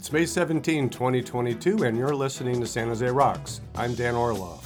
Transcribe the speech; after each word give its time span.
It's 0.00 0.10
May 0.12 0.24
17, 0.24 0.88
2022, 0.88 1.84
and 1.84 1.94
you're 1.94 2.14
listening 2.14 2.58
to 2.58 2.66
San 2.66 2.88
Jose 2.88 3.06
Rocks. 3.06 3.60
I'm 3.74 3.94
Dan 3.94 4.14
Orloff. 4.14 4.64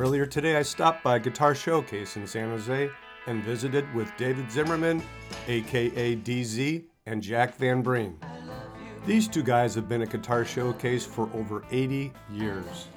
Earlier 0.00 0.26
today, 0.26 0.56
I 0.56 0.62
stopped 0.62 1.04
by 1.04 1.20
Guitar 1.20 1.54
Showcase 1.54 2.16
in 2.16 2.26
San 2.26 2.48
Jose 2.48 2.90
and 3.28 3.44
visited 3.44 3.84
with 3.94 4.10
David 4.16 4.50
Zimmerman, 4.50 5.00
aka 5.46 6.16
DZ, 6.16 6.82
and 7.06 7.22
Jack 7.22 7.54
Van 7.54 7.82
Breen. 7.82 8.18
These 9.06 9.28
two 9.28 9.44
guys 9.44 9.76
have 9.76 9.88
been 9.88 10.02
at 10.02 10.10
Guitar 10.10 10.44
Showcase 10.44 11.06
for 11.06 11.30
over 11.34 11.64
80 11.70 12.12
years. 12.32 12.88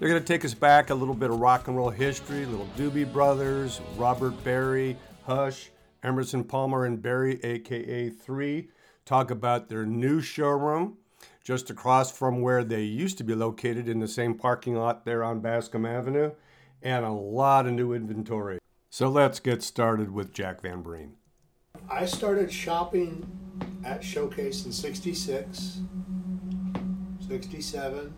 They're 0.00 0.08
going 0.08 0.22
to 0.22 0.26
take 0.26 0.46
us 0.46 0.54
back 0.54 0.88
a 0.88 0.94
little 0.94 1.14
bit 1.14 1.28
of 1.28 1.38
rock 1.38 1.68
and 1.68 1.76
roll 1.76 1.90
history, 1.90 2.46
little 2.46 2.68
Doobie 2.74 3.12
Brothers, 3.12 3.82
Robert 3.98 4.42
Berry, 4.42 4.96
Hush, 5.26 5.68
Emerson 6.02 6.42
Palmer 6.42 6.86
and 6.86 7.02
Berry, 7.02 7.38
aka 7.44 8.08
3, 8.08 8.70
talk 9.06 9.30
about 9.30 9.70
their 9.70 9.86
new 9.86 10.20
showroom 10.20 10.98
just 11.42 11.70
across 11.70 12.10
from 12.10 12.42
where 12.42 12.64
they 12.64 12.82
used 12.82 13.16
to 13.16 13.24
be 13.24 13.34
located 13.34 13.88
in 13.88 14.00
the 14.00 14.08
same 14.08 14.34
parking 14.34 14.74
lot 14.74 15.04
there 15.04 15.22
on 15.22 15.38
Bascom 15.38 15.86
Avenue, 15.86 16.32
and 16.82 17.04
a 17.04 17.12
lot 17.12 17.66
of 17.66 17.72
new 17.72 17.92
inventory. 17.92 18.58
So 18.90 19.08
let's 19.08 19.38
get 19.38 19.62
started 19.62 20.10
with 20.10 20.32
Jack 20.32 20.62
Van 20.62 20.82
Breen. 20.82 21.14
I 21.88 22.04
started 22.06 22.52
shopping 22.52 23.24
at 23.84 24.02
Showcase 24.02 24.66
in 24.66 24.72
66, 24.72 25.78
67. 27.28 28.14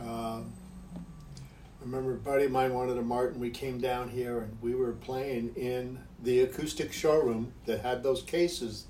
Um, 0.00 0.52
I 0.94 1.80
remember 1.80 2.12
a 2.12 2.18
buddy 2.18 2.44
of 2.44 2.50
mine 2.50 2.74
wanted 2.74 2.98
a 2.98 3.02
Martin. 3.02 3.40
We 3.40 3.48
came 3.48 3.78
down 3.78 4.10
here 4.10 4.40
and 4.40 4.58
we 4.60 4.74
were 4.74 4.92
playing 4.92 5.54
in 5.56 5.98
the 6.22 6.40
acoustic 6.40 6.92
showroom 6.92 7.54
that 7.64 7.80
had 7.80 8.02
those 8.02 8.22
cases, 8.22 8.86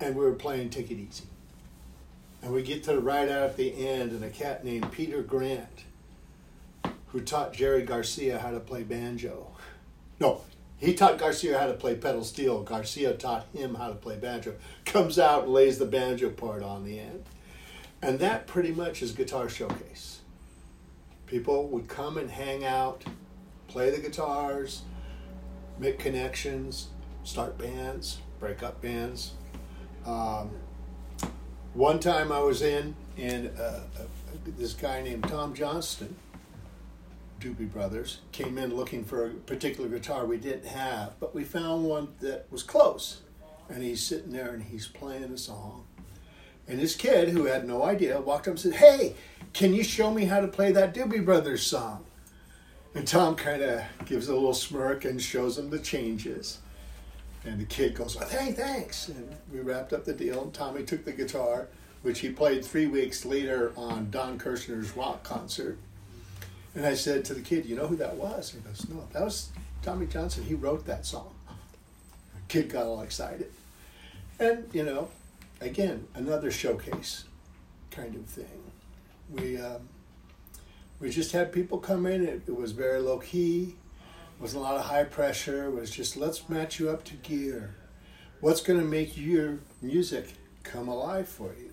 and 0.00 0.16
we 0.16 0.24
were 0.24 0.32
playing 0.32 0.70
Take 0.70 0.90
It 0.90 0.98
Easy. 0.98 1.24
And 2.42 2.52
we 2.52 2.62
get 2.62 2.82
to 2.84 2.92
the 2.92 3.00
right 3.00 3.28
out 3.28 3.42
at 3.42 3.56
the 3.56 3.86
end, 3.86 4.12
and 4.12 4.24
a 4.24 4.30
cat 4.30 4.64
named 4.64 4.90
Peter 4.92 5.22
Grant, 5.22 5.84
who 7.08 7.20
taught 7.20 7.52
Jerry 7.52 7.82
Garcia 7.82 8.38
how 8.38 8.50
to 8.50 8.60
play 8.60 8.82
banjo. 8.82 9.48
No, 10.18 10.40
he 10.78 10.94
taught 10.94 11.18
Garcia 11.18 11.58
how 11.58 11.66
to 11.66 11.74
play 11.74 11.94
pedal 11.94 12.24
steel. 12.24 12.62
Garcia 12.62 13.12
taught 13.12 13.46
him 13.52 13.74
how 13.74 13.88
to 13.88 13.94
play 13.94 14.16
banjo. 14.16 14.54
Comes 14.86 15.18
out 15.18 15.44
and 15.44 15.52
lays 15.52 15.78
the 15.78 15.84
banjo 15.84 16.30
part 16.30 16.62
on 16.62 16.84
the 16.84 16.98
end. 16.98 17.24
And 18.00 18.18
that 18.20 18.46
pretty 18.46 18.72
much 18.72 19.02
is 19.02 19.12
Guitar 19.12 19.50
Showcase. 19.50 20.20
People 21.26 21.68
would 21.68 21.86
come 21.86 22.16
and 22.16 22.30
hang 22.30 22.64
out, 22.64 23.04
play 23.68 23.90
the 23.90 23.98
guitars, 23.98 24.82
make 25.78 25.98
connections, 25.98 26.88
start 27.22 27.58
bands, 27.58 28.18
break 28.38 28.62
up 28.62 28.80
bands. 28.80 29.32
Um, 30.06 30.50
one 31.74 32.00
time 32.00 32.32
I 32.32 32.40
was 32.40 32.62
in, 32.62 32.94
and 33.16 33.50
uh, 33.58 33.62
uh, 33.62 33.80
this 34.58 34.72
guy 34.72 35.02
named 35.02 35.24
Tom 35.24 35.54
Johnston, 35.54 36.16
Doobie 37.40 37.70
Brothers, 37.70 38.20
came 38.32 38.58
in 38.58 38.74
looking 38.74 39.04
for 39.04 39.26
a 39.26 39.30
particular 39.30 39.88
guitar 39.88 40.26
we 40.26 40.36
didn't 40.36 40.66
have, 40.66 41.18
but 41.20 41.34
we 41.34 41.44
found 41.44 41.84
one 41.84 42.08
that 42.20 42.46
was 42.50 42.62
close. 42.62 43.22
And 43.68 43.82
he's 43.82 44.02
sitting 44.02 44.32
there 44.32 44.50
and 44.50 44.62
he's 44.62 44.88
playing 44.88 45.24
a 45.24 45.38
song. 45.38 45.84
And 46.70 46.78
this 46.78 46.94
kid, 46.94 47.30
who 47.30 47.46
had 47.46 47.66
no 47.66 47.82
idea, 47.82 48.20
walked 48.20 48.46
up 48.46 48.52
and 48.52 48.60
said, 48.60 48.74
Hey, 48.74 49.14
can 49.52 49.74
you 49.74 49.82
show 49.82 50.12
me 50.12 50.24
how 50.24 50.40
to 50.40 50.46
play 50.46 50.70
that 50.72 50.94
Doobie 50.94 51.24
Brothers 51.24 51.66
song? 51.66 52.04
And 52.94 53.06
Tom 53.06 53.34
kind 53.34 53.62
of 53.62 53.82
gives 54.06 54.28
a 54.28 54.34
little 54.34 54.54
smirk 54.54 55.04
and 55.04 55.20
shows 55.20 55.58
him 55.58 55.70
the 55.70 55.78
changes. 55.80 56.59
And 57.44 57.60
the 57.60 57.64
kid 57.64 57.94
goes, 57.94 58.16
oh, 58.20 58.26
hey, 58.26 58.52
thanks. 58.52 59.08
And 59.08 59.34
we 59.52 59.60
wrapped 59.60 59.92
up 59.92 60.04
the 60.04 60.12
deal. 60.12 60.42
And 60.42 60.52
Tommy 60.52 60.82
took 60.82 61.04
the 61.04 61.12
guitar, 61.12 61.68
which 62.02 62.20
he 62.20 62.30
played 62.30 62.64
three 62.64 62.86
weeks 62.86 63.24
later 63.24 63.72
on 63.76 64.10
Don 64.10 64.38
Kirshner's 64.38 64.94
rock 64.96 65.22
concert. 65.22 65.78
And 66.74 66.86
I 66.86 66.94
said 66.94 67.24
to 67.26 67.34
the 67.34 67.40
kid, 67.40 67.66
you 67.66 67.76
know 67.76 67.86
who 67.86 67.96
that 67.96 68.14
was? 68.16 68.52
He 68.52 68.60
goes, 68.60 68.86
no, 68.88 69.08
that 69.12 69.24
was 69.24 69.48
Tommy 69.82 70.06
Johnston. 70.06 70.44
He 70.44 70.54
wrote 70.54 70.86
that 70.86 71.06
song. 71.06 71.34
The 72.34 72.40
kid 72.48 72.68
got 72.70 72.84
all 72.84 73.00
excited. 73.00 73.50
And, 74.38 74.68
you 74.72 74.84
know, 74.84 75.08
again, 75.60 76.06
another 76.14 76.50
showcase 76.50 77.24
kind 77.90 78.14
of 78.14 78.26
thing. 78.26 78.72
We, 79.30 79.58
um, 79.58 79.88
we 81.00 81.10
just 81.10 81.32
had 81.32 81.52
people 81.52 81.78
come 81.78 82.06
in. 82.06 82.26
It, 82.26 82.42
it 82.46 82.56
was 82.56 82.72
very 82.72 83.00
low 83.00 83.18
key 83.18 83.76
wasn't 84.40 84.62
a 84.62 84.64
lot 84.64 84.76
of 84.76 84.86
high 84.86 85.04
pressure. 85.04 85.66
It 85.66 85.72
was 85.72 85.90
just 85.90 86.16
let's 86.16 86.48
match 86.48 86.80
you 86.80 86.90
up 86.90 87.04
to 87.04 87.14
gear. 87.14 87.74
What's 88.40 88.62
going 88.62 88.80
to 88.80 88.86
make 88.86 89.16
your 89.16 89.58
music 89.82 90.34
come 90.62 90.88
alive 90.88 91.28
for 91.28 91.52
you? 91.60 91.72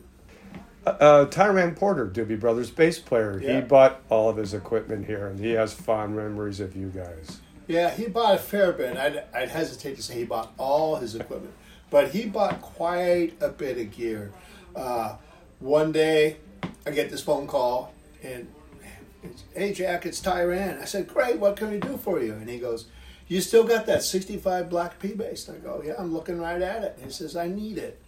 Uh, 0.86 0.90
uh, 0.90 1.26
Tiran 1.26 1.76
Porter, 1.76 2.08
Doobie 2.08 2.40
Brothers 2.40 2.70
bass 2.70 3.00
player, 3.00 3.42
yeah. 3.42 3.56
he 3.56 3.62
bought 3.62 4.02
all 4.10 4.30
of 4.30 4.38
his 4.38 4.54
equipment 4.54 5.06
here, 5.06 5.28
and 5.28 5.40
he 5.40 5.52
has 5.52 5.74
fond 5.74 6.16
memories 6.16 6.60
of 6.60 6.76
you 6.76 6.88
guys. 6.88 7.40
Yeah, 7.68 7.90
he 7.90 8.08
bought 8.08 8.36
a 8.36 8.38
fair 8.38 8.72
bit. 8.72 8.96
I'd, 8.96 9.24
I'd 9.34 9.50
hesitate 9.50 9.96
to 9.98 10.04
say 10.04 10.16
he 10.16 10.24
bought 10.26 10.54
all 10.58 10.96
his 10.98 11.16
equipment, 11.16 11.54
but 11.90 12.12
he 12.12 12.26
bought 12.26 12.62
quite 12.62 13.34
a 13.42 13.50
bit 13.50 13.78
of 13.78 13.92
gear. 13.92 14.32
Uh, 14.76 15.16
one 15.60 15.92
day, 15.92 16.38
I 16.86 16.92
get 16.92 17.10
this 17.10 17.22
phone 17.22 17.48
call, 17.48 17.94
and 18.24 18.48
hey 19.56 19.74
Jack, 19.74 20.06
it's 20.06 20.22
Tiran. 20.22 20.82
I 20.82 20.86
said, 20.86 21.08
great, 21.08 21.40
what 21.40 21.56
can 21.56 21.72
we 21.72 21.80
do 21.80 21.98
for 21.98 22.22
you? 22.22 22.34
And 22.34 22.50
he 22.50 22.60
goes, 22.60 22.88
you 23.28 23.42
still 23.42 23.64
got 23.64 23.86
that 23.88 24.04
65 24.04 24.70
Black 24.70 25.00
P 25.00 25.14
bass? 25.14 25.50
I 25.50 25.58
go, 25.58 25.82
yeah, 25.86 25.94
I'm 25.98 26.14
looking 26.14 26.40
right 26.40 26.62
at 26.62 26.84
it. 26.84 27.00
he 27.04 27.10
says, 27.10 27.36
I 27.36 27.48
need 27.48 27.78
it. 27.78 28.02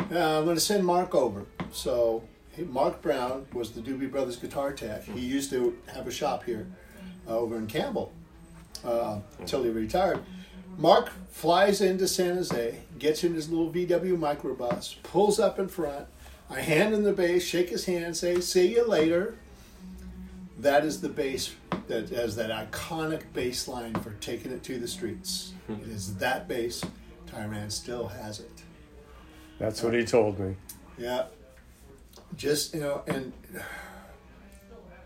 Uh, 0.00 0.38
I'm 0.38 0.44
going 0.44 0.56
to 0.56 0.60
send 0.60 0.84
Mark 0.84 1.14
over. 1.14 1.46
So 1.72 2.24
Mark 2.58 3.02
Brown 3.02 3.46
was 3.52 3.72
the 3.72 3.80
Doobie 3.80 4.10
Brothers 4.10 4.36
guitar 4.36 4.72
tech. 4.72 5.04
He 5.04 5.20
used 5.20 5.50
to 5.50 5.76
have 5.94 6.06
a 6.06 6.10
shop 6.12 6.44
here 6.44 6.66
uh, 7.28 7.38
over 7.38 7.56
in 7.56 7.66
Campbell 7.66 8.12
uh, 8.84 9.20
until 9.38 9.62
he 9.62 9.70
retired. 9.70 10.20
Mark 10.78 11.10
flies 11.30 11.80
into 11.82 12.08
San 12.08 12.36
Jose, 12.36 12.80
gets 12.98 13.24
in 13.24 13.34
his 13.34 13.50
little 13.50 13.70
VW 13.70 14.16
microbus, 14.18 14.96
pulls 15.02 15.38
up 15.38 15.58
in 15.58 15.68
front. 15.68 16.06
I 16.48 16.60
hand 16.60 16.94
him 16.94 17.02
the 17.02 17.12
bass, 17.12 17.44
shake 17.44 17.70
his 17.70 17.84
hand, 17.84 18.16
say, 18.16 18.40
see 18.40 18.74
you 18.74 18.86
later 18.86 19.36
that 20.62 20.84
is 20.84 21.00
the 21.00 21.08
bass 21.08 21.54
that 21.88 22.08
has 22.10 22.36
that 22.36 22.50
iconic 22.50 23.22
bass 23.34 23.66
line 23.66 23.94
for 23.94 24.12
taking 24.20 24.52
it 24.52 24.62
to 24.62 24.78
the 24.78 24.88
streets. 24.88 25.52
Hmm. 25.66 25.74
it 25.74 25.88
is 25.88 26.16
that 26.16 26.48
bass. 26.48 26.84
Tiran 27.26 27.70
still 27.72 28.08
has 28.08 28.40
it. 28.40 28.62
That's 29.58 29.82
what 29.82 29.94
he 29.94 30.04
told 30.04 30.38
me. 30.38 30.56
Yeah. 30.98 31.26
Just, 32.36 32.74
you 32.74 32.80
know, 32.80 33.02
and 33.06 33.32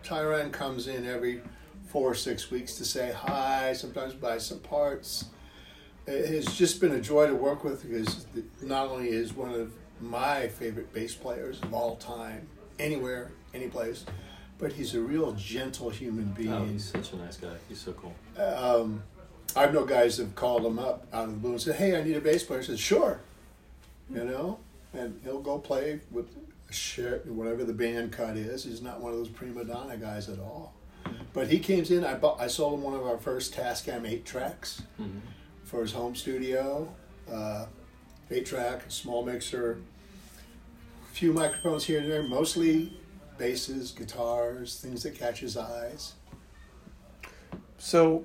Tiran 0.05 0.53
comes 0.53 0.89
in 0.89 1.06
every 1.06 1.41
four 1.88 2.11
or 2.11 2.15
six 2.15 2.50
weeks 2.50 2.75
to 2.77 2.84
say 2.84 3.12
hi, 3.12 3.73
sometimes 3.73 4.15
buy 4.15 4.38
some 4.38 4.59
parts. 4.59 5.27
It 6.06 6.27
has 6.27 6.56
just 6.56 6.81
been 6.81 6.93
a 6.93 7.00
joy 7.00 7.27
to 7.28 7.34
work 7.34 7.65
with 7.65 7.88
because 7.88 8.27
not 8.61 8.88
only 8.88 9.09
is 9.09 9.33
one 9.33 9.53
of 9.55 9.73
my 10.00 10.49
favorite 10.49 10.93
bass 10.93 11.15
players 11.15 11.62
of 11.62 11.73
all 11.73 11.97
time, 11.97 12.49
anywhere, 12.78 13.33
any 13.55 13.69
place, 13.69 14.05
but 14.59 14.72
he's 14.72 14.94
a 14.94 15.00
real 15.00 15.33
gentle 15.33 15.91
human 15.91 16.27
being. 16.33 16.53
Oh, 16.53 16.65
he's 16.65 16.91
such 16.91 17.12
a 17.12 17.17
nice 17.17 17.37
guy. 17.37 17.55
He's 17.69 17.81
so 17.81 17.93
cool. 17.93 18.15
Um, 18.43 19.03
I've 19.55 19.72
known 19.72 19.87
guys 19.87 20.19
have 20.19 20.34
called 20.34 20.65
him 20.65 20.78
up 20.78 21.06
out 21.12 21.25
of 21.25 21.31
the 21.31 21.37
blue 21.37 21.53
and 21.53 21.61
said, 21.61 21.77
"Hey, 21.77 21.97
I 21.99 22.03
need 22.03 22.17
a 22.17 22.21
bass 22.21 22.43
player." 22.43 22.61
I 22.61 22.65
said, 22.65 22.78
"Sure," 22.78 23.21
you 24.11 24.25
know, 24.25 24.59
and 24.93 25.21
he'll 25.25 25.41
go 25.41 25.59
play 25.59 26.00
with 26.11 26.28
whatever 27.27 27.65
the 27.65 27.72
band 27.72 28.12
cut 28.12 28.37
is. 28.37 28.65
He's 28.65 28.83
not 28.83 29.00
one 29.00 29.12
of 29.12 29.19
those 29.19 29.28
prima 29.28 29.65
donna 29.65 29.97
guys 29.97 30.28
at 30.28 30.39
all. 30.39 30.75
But 31.33 31.49
he 31.49 31.59
came 31.59 31.84
in. 31.84 32.05
I 32.05 32.15
bought. 32.15 32.41
I 32.41 32.49
sold 32.49 32.75
him 32.75 32.83
one 32.83 32.94
of 32.94 33.06
our 33.06 33.19
first 33.19 33.55
Tascam 33.55 34.09
eight 34.09 34.25
tracks 34.25 34.83
mm-hmm. 35.00 35.19
for 35.65 35.83
his 35.83 35.93
home 35.93 36.15
studio. 36.15 36.93
Uh, 37.31 37.67
eight 38.31 38.47
track, 38.47 38.84
small 38.88 39.25
mixer, 39.25 39.78
a 41.11 41.15
few 41.15 41.33
microphones 41.33 41.85
here 41.85 42.00
and 42.00 42.11
there, 42.11 42.23
mostly 42.23 42.93
basses, 43.38 43.93
guitars, 43.93 44.79
things 44.81 45.03
that 45.03 45.15
catch 45.15 45.41
his 45.41 45.56
eyes. 45.56 46.15
So, 47.79 48.25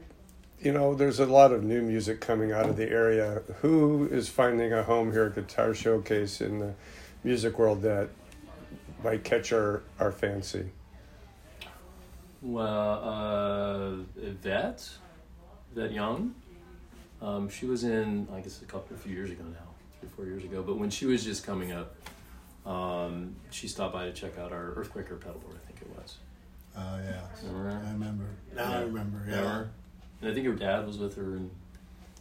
you 0.59 0.71
know, 0.71 0.93
there's 0.95 1.19
a 1.19 1.25
lot 1.25 1.51
of 1.51 1.63
new 1.63 1.81
music 1.81 2.21
coming 2.21 2.51
out 2.51 2.69
of 2.69 2.77
the 2.77 2.89
area. 2.89 3.41
Who 3.61 4.07
is 4.11 4.29
finding 4.29 4.73
a 4.73 4.83
home 4.83 5.11
here 5.11 5.25
at 5.25 5.35
Guitar 5.35 5.73
Showcase 5.73 6.41
in 6.41 6.59
the 6.59 6.73
music 7.23 7.59
world 7.59 7.81
that 7.81 8.09
might 9.03 9.23
catch 9.23 9.51
our, 9.51 9.83
our 9.99 10.11
fancy? 10.11 10.69
Well, 12.41 13.03
uh, 13.03 14.21
Yvette, 14.21 14.89
Yvette 15.75 15.91
Young. 15.91 16.33
Um, 17.21 17.49
she 17.49 17.67
was 17.67 17.83
in, 17.83 18.27
I 18.33 18.39
guess, 18.39 18.61
a 18.61 18.65
couple, 18.65 18.95
a 18.95 18.99
few 18.99 19.13
years 19.13 19.29
ago 19.29 19.43
now, 19.43 19.59
three, 19.99 20.09
four 20.09 20.25
years 20.25 20.43
ago. 20.43 20.63
But 20.63 20.77
when 20.77 20.89
she 20.89 21.05
was 21.05 21.23
just 21.23 21.45
coming 21.45 21.71
up, 21.71 21.95
um, 22.65 23.35
she 23.49 23.67
stopped 23.67 23.93
by 23.93 24.05
to 24.05 24.13
check 24.13 24.37
out 24.37 24.51
our 24.51 24.73
Earthquaker 24.75 25.17
pedalboard, 25.19 25.55
I 25.55 25.65
think 25.67 25.81
it 25.81 25.89
was. 25.97 26.17
Oh 26.77 26.99
yeah, 27.03 27.21
remember? 27.43 27.81
I 27.85 27.91
remember. 27.91 28.25
Now 28.55 28.69
yeah. 28.69 28.77
I 28.77 28.81
remember. 28.81 29.25
Yeah. 29.27 29.35
Remember? 29.37 29.69
And 30.21 30.29
I 30.29 30.33
think 30.33 30.45
her 30.45 30.53
dad 30.53 30.85
was 30.87 30.97
with 30.97 31.15
her, 31.15 31.35
and 31.35 31.49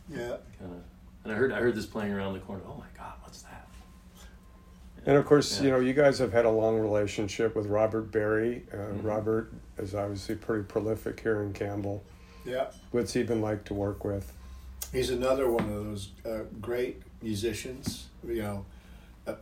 yeah, 0.09 0.37
kind 0.59 0.73
of. 0.73 0.83
And 1.25 1.33
I 1.33 1.37
heard 1.37 1.53
I 1.53 1.57
heard 1.61 1.75
this 1.75 1.87
playing 1.87 2.13
around 2.13 2.33
the 2.33 2.41
corner. 2.41 2.63
Oh 2.67 2.75
my 2.79 2.87
God, 2.99 3.13
what's 3.23 3.43
that? 3.43 3.69
And 5.07 5.17
of 5.17 5.25
course, 5.25 5.59
Yeah. 5.59 5.65
you 5.65 5.71
know, 5.71 5.81
you 5.81 5.93
guys 5.95 6.19
have 6.19 6.33
had 6.33 6.45
a 6.45 6.51
long 6.51 6.79
relationship 6.79 7.55
with 7.55 7.67
Robert 7.67 8.11
Berry. 8.11 8.65
Uh, 8.73 8.77
Mhm. 8.77 9.05
Robert 9.05 9.53
is 9.79 9.95
obviously 9.95 10.35
pretty 10.35 10.65
prolific 10.65 11.21
here 11.21 11.43
in 11.43 11.53
Campbell. 11.53 12.03
Yeah. 12.45 12.71
What's 12.91 13.13
he 13.13 13.23
been 13.23 13.41
like 13.41 13.65
to 13.67 13.75
work 13.75 14.05
with? 14.05 14.33
He's 14.93 15.11
another 15.11 15.51
one 15.51 15.65
of 15.65 15.85
those 15.85 16.11
uh, 16.27 16.41
great 16.61 17.03
musicians. 17.23 18.09
You 18.27 18.43
know, 18.43 18.67
uh, 19.27 19.35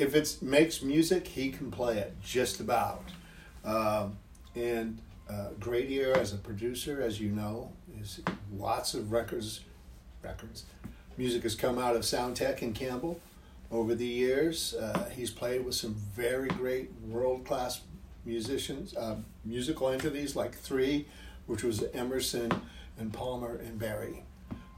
if 0.00 0.14
it 0.14 0.38
makes 0.40 0.82
music, 0.82 1.26
he 1.26 1.50
can 1.50 1.70
play 1.70 1.98
it 1.98 2.14
just 2.22 2.58
about. 2.58 3.04
Um, 3.64 4.16
and 4.54 4.98
uh, 5.28 5.50
great 5.60 5.90
ear 5.90 6.12
as 6.14 6.32
a 6.32 6.38
producer, 6.38 7.02
as 7.02 7.20
you 7.20 7.30
know. 7.30 7.70
There's 7.94 8.20
lots 8.56 8.94
of 8.94 9.12
records, 9.12 9.60
records. 10.22 10.64
Music 11.18 11.42
has 11.42 11.54
come 11.54 11.78
out 11.78 11.94
of 11.94 12.02
Soundtek 12.02 12.62
in 12.62 12.72
Campbell 12.72 13.20
over 13.70 13.94
the 13.94 14.06
years. 14.06 14.74
Uh, 14.74 15.10
he's 15.14 15.30
played 15.30 15.64
with 15.64 15.74
some 15.74 15.94
very 15.94 16.48
great 16.48 16.90
world 17.06 17.44
class 17.44 17.82
musicians, 18.24 18.96
uh, 18.96 19.16
musical 19.44 19.90
entities 19.90 20.34
like 20.34 20.54
Three, 20.54 21.06
which 21.46 21.62
was 21.62 21.84
Emerson 21.92 22.50
and 22.98 23.12
Palmer 23.12 23.56
and 23.56 23.78
Berry. 23.78 24.24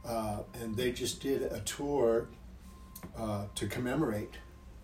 Uh, 0.05 0.41
and 0.61 0.77
they 0.77 0.91
just 0.91 1.21
did 1.21 1.43
a 1.43 1.61
tour 1.61 2.27
uh, 3.17 3.45
to 3.55 3.67
commemorate 3.69 4.35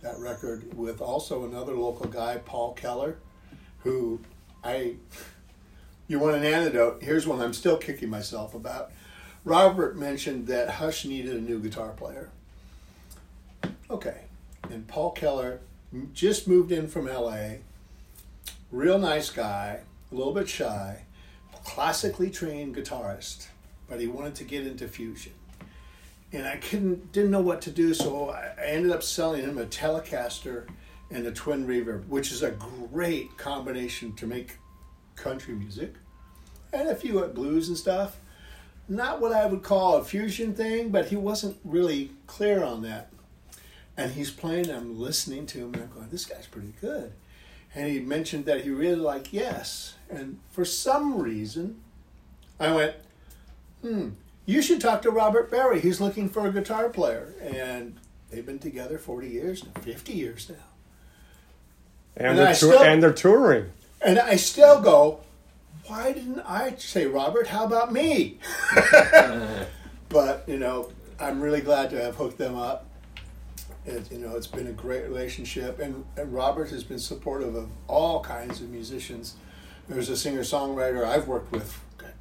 that 0.03 0.19
record 0.19 0.77
with 0.77 1.01
also 1.01 1.45
another 1.45 1.75
local 1.75 2.07
guy, 2.07 2.39
Paul 2.39 2.75
Keller, 2.75 3.19
who 3.81 4.21
I. 4.63 4.95
You 6.07 6.19
want 6.19 6.37
an 6.37 6.45
antidote? 6.45 7.03
Here's 7.03 7.27
one 7.27 7.41
I'm 7.41 7.53
still 7.53 7.77
kicking 7.77 8.09
myself 8.09 8.55
about. 8.55 8.93
Robert 9.45 9.97
mentioned 9.97 10.47
that 10.47 10.71
Hush 10.71 11.05
needed 11.05 11.37
a 11.37 11.41
new 11.41 11.59
guitar 11.61 11.91
player. 11.91 12.31
Okay. 13.91 14.23
And 14.71 14.87
Paul 14.87 15.11
Keller 15.13 15.61
just 16.13 16.49
moved 16.49 16.73
in 16.73 16.89
from 16.89 17.07
LA. 17.07 17.57
Real 18.71 18.99
nice 18.99 19.31
guy, 19.31 19.81
a 20.11 20.15
little 20.15 20.35
bit 20.35 20.49
shy, 20.49 21.03
classically 21.65 22.31
trained 22.31 22.77
guitarist, 22.77 23.49
but 23.89 24.01
he 24.01 24.07
wanted 24.07 24.35
to 24.37 24.45
get 24.45 24.67
into 24.67 24.89
fusion. 24.89 25.33
And 26.33 26.47
I 26.47 26.57
couldn't 26.57 27.13
didn't 27.13 27.31
know 27.31 27.41
what 27.41 27.63
to 27.63 27.71
do, 27.71 27.95
so 27.95 28.31
I 28.31 28.53
ended 28.63 28.93
up 28.93 29.03
selling 29.03 29.43
him 29.43 29.59
a 29.59 29.65
Telecaster 29.65 30.67
and 31.11 31.27
a 31.27 31.33
twin 31.33 31.67
reverb, 31.67 32.07
which 32.09 32.33
is 32.33 32.43
a 32.43 32.51
great 32.51 33.37
combination 33.39 34.15
to 34.17 34.27
make 34.27 34.59
country 35.17 35.55
music 35.55 35.95
and 36.73 36.89
a 36.89 36.95
few 36.95 37.21
blues 37.29 37.69
and 37.69 37.77
stuff. 37.77 38.19
Not 38.89 39.21
what 39.21 39.33
I 39.33 39.47
would 39.47 39.63
call 39.63 39.97
a 39.97 40.05
fusion 40.05 40.55
thing, 40.55 40.91
but 40.91 41.09
he 41.09 41.17
wasn't 41.17 41.59
really 41.65 42.13
clear 42.27 42.63
on 42.65 42.83
that. 42.83 43.11
And 43.97 44.13
he's 44.13 44.31
playing, 44.31 44.71
I'm 44.71 44.99
listening 44.99 45.47
to 45.47 45.59
him, 45.59 45.75
and 45.75 45.83
I'm 45.85 45.91
going, 45.91 46.09
this 46.09 46.25
guy's 46.25 46.47
pretty 46.47 46.73
good. 46.81 47.13
And 47.75 47.91
he 47.91 48.01
mentioned 48.01 48.47
that 48.47 48.63
he 48.63 48.71
really 48.71 48.97
liked 48.97 49.33
Yes. 49.33 49.95
And 50.09 50.39
for 50.51 50.65
some 50.65 51.19
reason, 51.19 51.83
I 52.59 52.75
went, 52.75 52.95
hmm, 53.83 54.11
you 54.49 54.63
should 54.63 54.81
talk 54.81 55.03
to 55.03 55.11
Robert 55.11 55.51
Berry. 55.51 55.79
He's 55.79 56.01
looking 56.01 56.27
for 56.31 56.47
a 56.47 56.51
guitar 56.53 56.89
player. 56.89 57.35
And 57.43 57.97
they've 58.31 58.47
been 58.47 58.59
together 58.59 58.97
40 58.97 59.29
years 59.29 59.63
50 59.83 60.13
years 60.15 60.49
now. 60.49 60.55
And, 62.17 62.29
And 62.29 62.39
they're 62.39 62.47
tour- 62.47 62.55
still- 62.73 62.83
and 62.83 63.03
they're 63.03 63.13
touring. 63.13 63.67
And 64.01 64.19
I 64.19 64.37
still 64.37 64.81
go, 64.81 65.21
why 65.87 66.13
didn't 66.13 66.41
I 66.41 66.75
say, 66.79 67.05
Robert, 67.07 67.49
how 67.49 67.67
about 67.67 67.93
me? 67.93 68.39
but, 70.09 70.45
you 70.47 70.59
know, 70.59 70.93
I'm 71.21 71.43
really 71.43 71.61
glad 71.61 71.91
to 71.91 72.03
have 72.03 72.17
hooked 72.17 72.39
them 72.39 72.57
up. 72.57 72.87
It, 73.85 74.11
you 74.11 74.19
know, 74.19 74.35
it's 74.35 74.47
been 74.47 74.67
a 74.69 74.73
great 74.73 75.03
relationship. 75.05 75.79
And, 75.79 76.07
and 76.17 76.33
Robert 76.33 76.71
has 76.71 76.85
been 76.85 76.99
supportive 76.99 77.55
of 77.55 77.69
all 77.87 78.23
kinds 78.23 78.63
of 78.63 78.71
musicians. 78.71 79.35
There's 79.89 80.09
a 80.09 80.17
singer 80.17 80.41
songwriter 80.41 81.05
I've 81.05 81.29
worked 81.29 81.53
with 81.53 81.79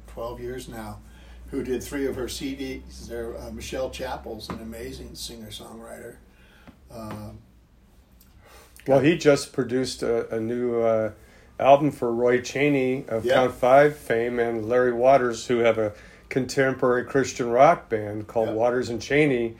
12 0.08 0.40
years 0.40 0.68
now 0.68 0.98
who 1.50 1.62
did 1.62 1.82
three 1.82 2.06
of 2.06 2.16
her 2.16 2.26
CDs. 2.26 3.06
There, 3.08 3.36
uh, 3.38 3.50
Michelle 3.50 3.90
Chappell's 3.90 4.48
an 4.48 4.60
amazing 4.60 5.14
singer 5.14 5.48
songwriter. 5.48 6.16
Um, 6.90 7.38
Well, 8.86 9.00
he 9.00 9.16
just 9.18 9.52
produced 9.52 10.02
a, 10.02 10.34
a 10.34 10.40
new 10.40 10.80
uh, 10.80 11.12
album 11.60 11.90
for 11.90 12.12
Roy 12.12 12.40
Chaney 12.40 13.04
of 13.08 13.24
Yeah. 13.24 13.34
Count 13.34 13.54
Five 13.54 13.96
fame 13.96 14.38
and 14.38 14.68
Larry 14.68 14.92
Waters, 14.92 15.46
who 15.46 15.58
have 15.58 15.78
a 15.78 15.92
contemporary 16.28 17.04
Christian 17.04 17.50
rock 17.50 17.88
band 17.88 18.26
called 18.26 18.48
Yeah. 18.48 18.54
Waters 18.54 18.88
and 18.90 19.00
Chaney. 19.00 19.56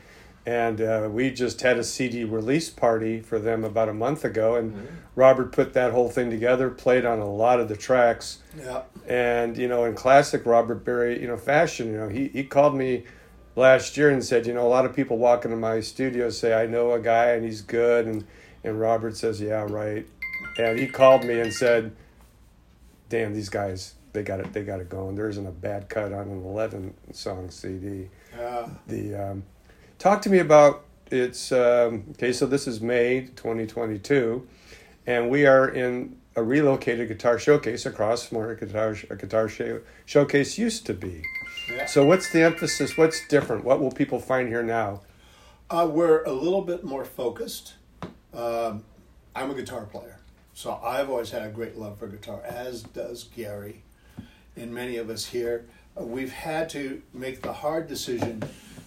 And 0.46 0.80
uh, 0.80 1.08
we 1.12 1.30
just 1.30 1.60
had 1.60 1.76
a 1.76 1.84
CD 1.84 2.24
release 2.24 2.70
party 2.70 3.20
for 3.20 3.38
them 3.38 3.64
about 3.64 3.90
a 3.90 3.92
month 3.92 4.24
ago, 4.24 4.54
and 4.54 4.88
Robert 5.14 5.52
put 5.52 5.74
that 5.74 5.92
whole 5.92 6.08
thing 6.08 6.30
together, 6.30 6.70
played 6.70 7.04
on 7.04 7.18
a 7.18 7.30
lot 7.30 7.60
of 7.60 7.68
the 7.68 7.76
tracks. 7.76 8.38
yeah. 8.56 8.82
And 9.08 9.56
you 9.56 9.66
know, 9.68 9.86
in 9.86 9.94
classic 9.94 10.44
Robert 10.44 10.84
Berry, 10.84 11.20
you 11.20 11.26
know, 11.26 11.38
fashion, 11.38 11.86
you 11.90 11.96
know, 11.96 12.08
he 12.08 12.28
he 12.28 12.44
called 12.44 12.76
me 12.76 13.04
last 13.56 13.96
year 13.96 14.10
and 14.10 14.22
said, 14.22 14.46
you 14.46 14.52
know, 14.52 14.66
a 14.66 14.68
lot 14.68 14.84
of 14.84 14.94
people 14.94 15.16
walk 15.16 15.44
into 15.46 15.56
my 15.56 15.80
studio 15.80 16.28
say 16.30 16.52
I 16.54 16.66
know 16.66 16.92
a 16.92 17.00
guy 17.00 17.30
and 17.30 17.44
he's 17.44 17.62
good, 17.62 18.06
and 18.06 18.26
and 18.62 18.78
Robert 18.78 19.16
says, 19.16 19.40
yeah, 19.40 19.66
right. 19.68 20.06
And 20.58 20.78
he 20.78 20.86
called 20.86 21.24
me 21.24 21.40
and 21.40 21.52
said, 21.52 21.96
damn, 23.08 23.32
these 23.32 23.48
guys, 23.48 23.94
they 24.12 24.22
got 24.22 24.40
it, 24.40 24.52
they 24.52 24.62
got 24.62 24.80
it 24.80 24.88
going. 24.88 25.16
There 25.16 25.28
isn't 25.28 25.46
a 25.46 25.52
bad 25.52 25.88
cut 25.88 26.12
on 26.12 26.28
an 26.28 26.44
eleven 26.44 26.92
song 27.12 27.50
CD. 27.50 28.10
Uh, 28.38 28.68
The 28.86 29.14
um, 29.14 29.42
talk 29.98 30.20
to 30.22 30.30
me 30.30 30.38
about 30.38 30.84
it's 31.10 31.50
um, 31.50 32.04
okay. 32.10 32.32
So 32.32 32.44
this 32.46 32.66
is 32.66 32.82
May 32.82 33.22
2022, 33.36 34.46
and 35.06 35.30
we 35.30 35.46
are 35.46 35.66
in 35.66 36.16
a 36.38 36.42
relocated 36.42 37.08
guitar 37.08 37.38
showcase 37.38 37.84
across 37.84 38.26
from 38.26 38.38
where 38.38 38.50
a 38.52 38.56
guitar 38.56 38.96
a 39.10 39.16
guitar 39.16 39.48
show, 39.48 39.80
showcase 40.06 40.56
used 40.56 40.86
to 40.86 40.94
be. 40.94 41.22
yeah. 41.70 41.84
So 41.86 42.04
what's 42.04 42.32
the 42.32 42.42
emphasis? 42.42 42.96
What's 42.96 43.26
different? 43.26 43.64
What 43.64 43.80
will 43.80 43.90
people 43.90 44.20
find 44.20 44.48
here 44.48 44.62
now? 44.62 45.02
Uh, 45.68 45.88
we're 45.90 46.22
a 46.24 46.32
little 46.32 46.62
bit 46.62 46.84
more 46.84 47.04
focused. 47.04 47.74
Um, 48.32 48.84
I'm 49.34 49.50
a 49.50 49.54
guitar 49.54 49.82
player, 49.82 50.20
so 50.54 50.80
I've 50.82 51.10
always 51.10 51.30
had 51.30 51.42
a 51.42 51.50
great 51.50 51.76
love 51.76 51.98
for 51.98 52.06
guitar, 52.06 52.40
as 52.44 52.82
does 52.82 53.24
Gary, 53.24 53.82
and 54.56 54.72
many 54.72 54.96
of 54.96 55.10
us 55.10 55.26
here. 55.26 55.66
Uh, 55.98 56.04
we've 56.04 56.32
had 56.32 56.68
to 56.70 57.02
make 57.12 57.42
the 57.42 57.52
hard 57.52 57.88
decision 57.88 58.42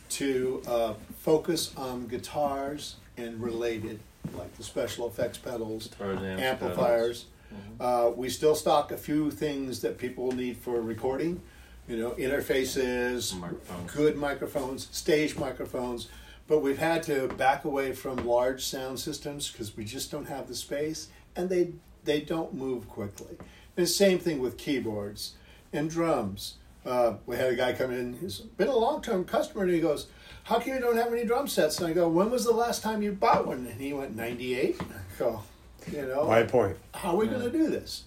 to 0.09 0.63
uh, 0.67 0.93
focus 1.19 1.73
on 1.75 2.07
guitars 2.07 2.95
and 3.17 3.41
related, 3.41 3.99
like 4.37 4.55
the 4.57 4.63
special 4.63 5.07
effects 5.07 5.37
pedals, 5.37 5.87
Guitars, 5.87 6.21
amps, 6.23 7.25
amplifiers. 7.51 8.09
Uh, 8.09 8.11
we 8.15 8.29
still 8.29 8.55
stock 8.55 8.91
a 8.91 8.97
few 8.97 9.31
things 9.31 9.81
that 9.81 9.97
people 9.97 10.31
need 10.31 10.57
for 10.57 10.81
recording, 10.81 11.41
you 11.87 11.97
know, 11.97 12.11
interfaces, 12.11 13.37
Microphones. 13.39 13.91
good 13.91 14.17
microphones, 14.17 14.87
stage 14.91 15.37
microphones. 15.37 16.07
But 16.47 16.59
we've 16.59 16.77
had 16.79 17.03
to 17.03 17.27
back 17.29 17.63
away 17.65 17.93
from 17.93 18.25
large 18.25 18.63
sound 18.65 18.99
systems 18.99 19.49
because 19.51 19.75
we 19.77 19.85
just 19.85 20.11
don't 20.11 20.27
have 20.27 20.47
the 20.47 20.55
space, 20.55 21.07
and 21.35 21.49
they 21.49 21.71
they 22.03 22.19
don't 22.21 22.53
move 22.53 22.89
quickly. 22.89 23.37
And 23.77 23.87
same 23.87 24.19
thing 24.19 24.39
with 24.39 24.57
keyboards 24.57 25.33
and 25.71 25.89
drums. 25.89 26.55
Uh, 26.85 27.13
we 27.25 27.35
had 27.37 27.51
a 27.53 27.55
guy 27.55 27.73
come 27.73 27.91
in. 27.91 28.17
He's 28.19 28.39
been 28.39 28.67
a 28.67 28.75
long 28.75 29.01
term 29.01 29.23
customer, 29.23 29.63
and 29.63 29.71
he 29.71 29.79
goes, 29.79 30.07
"How 30.43 30.59
come 30.59 30.73
you 30.73 30.79
don't 30.79 30.97
have 30.97 31.13
any 31.13 31.23
drum 31.25 31.47
sets?" 31.47 31.77
And 31.77 31.87
I 31.87 31.93
go, 31.93 32.09
"When 32.09 32.29
was 32.31 32.43
the 32.43 32.51
last 32.51 32.81
time 32.81 33.01
you 33.01 33.11
bought 33.13 33.47
one?" 33.47 33.65
And 33.67 33.79
he 33.79 33.93
went, 33.93 34.15
"98." 34.15 34.75
I 34.81 34.83
go, 35.19 35.43
you 35.91 36.05
know, 36.05 36.25
My 36.27 36.43
point. 36.43 36.77
how 36.93 37.11
are 37.11 37.15
we 37.17 37.25
Yeah. 37.25 37.31
going 37.33 37.51
to 37.51 37.57
do 37.57 37.69
this? 37.69 38.03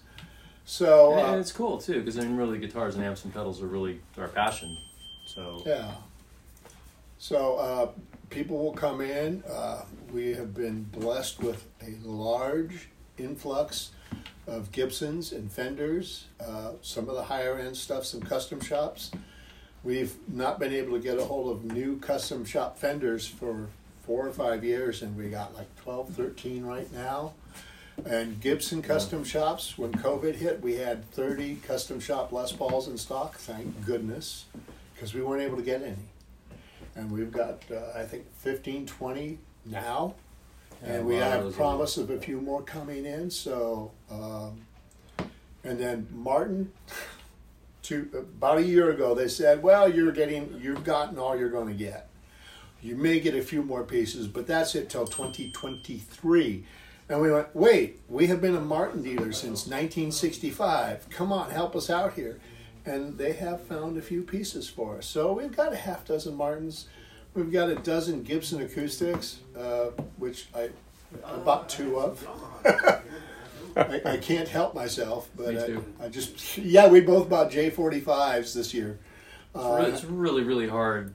So 0.65 1.13
And 1.13 1.35
uh, 1.35 1.39
it's 1.39 1.51
cool 1.51 1.77
too, 1.79 1.99
because 1.99 2.17
I 2.17 2.21
mean, 2.21 2.37
really, 2.37 2.57
guitars 2.57 2.95
and 2.95 3.03
amps 3.03 3.23
and 3.23 3.33
pedals 3.33 3.61
are 3.61 3.67
really 3.67 4.01
our 4.17 4.27
passion. 4.27 4.75
So 5.27 5.61
yeah, 5.65 5.91
so 7.17 7.55
uh, 7.55 7.87
people 8.29 8.57
will 8.57 8.73
come 8.73 9.01
in. 9.01 9.43
Uh, 9.49 9.83
we 10.13 10.33
have 10.33 10.53
been 10.53 10.83
blessed 10.83 11.41
with 11.41 11.65
a 11.81 11.95
large 12.07 12.89
influx 13.17 13.91
of 14.47 14.71
Gibsons 14.71 15.31
and 15.31 15.51
Fenders. 15.51 16.25
Uh, 16.39 16.71
some 16.81 17.09
of 17.09 17.15
the 17.15 17.23
higher 17.23 17.57
end 17.57 17.75
stuff, 17.77 18.05
some 18.05 18.21
custom 18.21 18.59
shops. 18.59 19.11
We've 19.83 20.15
not 20.27 20.59
been 20.59 20.73
able 20.73 20.93
to 20.93 20.99
get 20.99 21.19
a 21.19 21.25
hold 21.25 21.51
of 21.55 21.63
new 21.71 21.97
custom 21.99 22.43
shop 22.45 22.77
Fenders 22.79 23.27
for 23.27 23.67
four 24.03 24.25
or 24.27 24.31
five 24.31 24.63
years, 24.63 25.01
and 25.03 25.15
we 25.15 25.29
got 25.29 25.55
like 25.55 25.67
12, 25.77 26.09
13 26.09 26.63
right 26.65 26.91
now. 26.93 27.33
And 28.03 28.41
Gibson 28.41 28.81
custom 28.81 29.23
shops, 29.23 29.77
when 29.77 29.91
COVID 29.93 30.35
hit, 30.35 30.61
we 30.61 30.75
had 30.75 31.09
30 31.11 31.55
custom 31.55 31.99
shop 31.99 32.31
Les 32.31 32.51
Pauls 32.51 32.87
in 32.87 32.97
stock, 32.97 33.35
thank 33.37 33.85
goodness, 33.85 34.45
because 34.93 35.13
we 35.13 35.21
weren't 35.21 35.41
able 35.41 35.57
to 35.57 35.63
get 35.63 35.81
any. 35.81 35.95
And 36.95 37.11
we've 37.11 37.31
got, 37.31 37.63
uh, 37.71 37.97
I 37.97 38.03
think, 38.03 38.25
15, 38.39 38.85
20 38.85 39.39
now. 39.65 40.15
And 40.83 41.05
we 41.05 41.15
have 41.15 41.55
promise 41.55 41.97
of 41.97 42.09
a 42.09 42.19
few 42.19 42.41
more 42.41 42.61
coming 42.61 43.05
in, 43.05 43.31
so, 43.31 43.91
um, 44.11 44.65
and 45.63 45.79
then 45.79 46.07
Martin, 46.11 46.71
to, 47.83 48.09
about 48.13 48.57
a 48.57 48.63
year 48.63 48.91
ago, 48.91 49.15
they 49.15 49.27
said, 49.27 49.63
well, 49.63 49.91
you're 49.91 50.11
getting, 50.11 50.59
you've 50.61 50.83
gotten 50.83 51.17
all 51.17 51.37
you're 51.37 51.49
gonna 51.49 51.73
get. 51.73 52.09
You 52.81 52.95
may 52.95 53.19
get 53.19 53.35
a 53.35 53.41
few 53.41 53.63
more 53.63 53.83
pieces, 53.83 54.27
but 54.27 54.45
that's 54.45 54.75
it 54.75 54.89
till 54.89 55.07
2023. 55.07 56.65
And 57.07 57.21
we 57.21 57.31
went, 57.31 57.55
wait, 57.55 57.99
we 58.09 58.27
have 58.27 58.41
been 58.41 58.55
a 58.55 58.61
Martin 58.61 59.03
dealer 59.03 59.31
since 59.31 59.67
1965. 59.67 61.07
Come 61.09 61.31
on, 61.31 61.51
help 61.51 61.75
us 61.75 61.89
out 61.89 62.13
here. 62.13 62.39
And 62.85 63.17
they 63.17 63.33
have 63.33 63.61
found 63.61 63.97
a 63.97 64.01
few 64.01 64.23
pieces 64.23 64.67
for 64.67 64.97
us. 64.97 65.05
So 65.05 65.33
we've 65.33 65.55
got 65.55 65.73
a 65.73 65.75
half 65.75 66.05
dozen 66.05 66.35
Martins. 66.35 66.87
We've 67.33 67.51
got 67.51 67.69
a 67.69 67.75
dozen 67.75 68.23
Gibson 68.23 68.61
acoustics, 68.61 69.39
uh, 69.57 69.89
which 70.17 70.47
I, 70.55 70.69
I 71.23 71.37
bought 71.37 71.69
two 71.69 71.99
of. 71.99 72.27
I, 73.77 74.01
I 74.05 74.17
can't 74.17 74.47
help 74.47 74.73
myself, 74.73 75.29
but 75.35 75.57
I. 75.57 75.77
I 76.05 76.09
just, 76.09 76.57
yeah, 76.59 76.87
we 76.87 77.01
both 77.01 77.29
bought 77.29 77.51
J45s 77.51 78.53
this 78.53 78.73
year. 78.73 78.99
Uh, 79.53 79.85
it's 79.87 80.03
really, 80.03 80.43
really 80.43 80.67
hard 80.67 81.13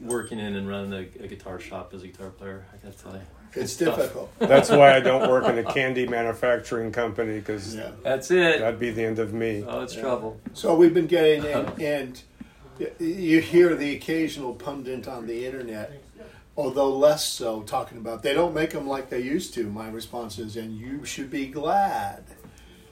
working 0.00 0.38
in 0.38 0.56
and 0.56 0.68
running 0.68 0.92
a, 0.92 1.24
a 1.24 1.26
guitar 1.28 1.58
shop 1.58 1.92
as 1.94 2.02
a 2.02 2.08
guitar 2.08 2.30
player. 2.30 2.66
I 2.72 2.76
gotta 2.86 2.98
tell 3.02 3.12
you, 3.14 3.20
It's 3.62 3.76
tough. 3.76 3.96
difficult. 3.96 4.30
That's 4.38 4.68
why 4.70 4.94
I 4.94 5.00
don't 5.00 5.30
work 5.30 5.44
in 5.46 5.58
a 5.58 5.64
candy 5.72 6.06
manufacturing 6.06 6.92
company 6.92 7.38
because 7.38 7.74
Yeah. 7.74 7.90
That's 8.02 8.30
it. 8.30 8.60
that'd 8.60 8.78
be 8.80 8.90
the 8.90 9.04
end 9.04 9.18
of 9.18 9.32
me. 9.32 9.64
Oh, 9.66 9.80
it's 9.80 9.94
Yeah. 9.94 10.02
trouble. 10.02 10.40
So 10.52 10.74
we've 10.76 10.94
been 10.94 11.06
getting, 11.06 11.44
and, 11.52 11.80
and 11.80 12.22
you 12.98 13.40
hear 13.40 13.74
the 13.74 13.94
occasional 13.96 14.54
pundit 14.54 15.08
on 15.08 15.26
the 15.26 15.46
internet, 15.46 15.92
although 16.58 16.90
less 16.94 17.24
so, 17.24 17.62
talking 17.62 17.96
about 17.98 18.22
they 18.22 18.34
don't 18.34 18.54
make 18.54 18.70
them 18.70 18.86
like 18.86 19.08
they 19.08 19.20
used 19.22 19.54
to. 19.54 19.64
My 19.64 19.88
response 19.88 20.38
is, 20.38 20.56
and 20.56 20.76
you 20.76 21.04
should 21.04 21.30
be 21.30 21.46
glad. 21.46 22.24